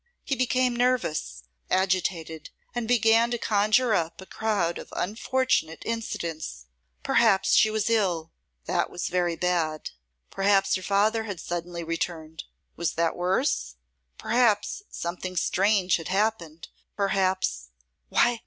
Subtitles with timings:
[0.23, 6.65] He became nervous, agitated, and began to conjure up a crowd of unfortunate incidents.
[7.03, 8.31] Perhaps she was ill;
[8.65, 9.91] that was very bad.
[10.31, 12.45] Perhaps her father had suddenly returned.
[12.75, 13.75] Was that worse?
[14.17, 16.69] Perhaps something strange had happened.
[16.97, 17.69] Perhaps
[18.09, 18.39] Why!